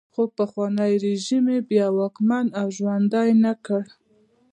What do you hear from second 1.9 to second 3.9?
واکمن او ژوندی نه کړ.